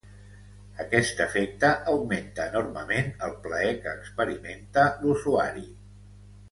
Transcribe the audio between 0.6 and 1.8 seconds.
Aquest efecte